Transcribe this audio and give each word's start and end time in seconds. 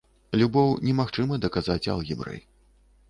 Любоў 0.41 0.71
немагчыма 0.87 1.39
даказаць 1.45 1.79
алгебрай. 1.97 2.39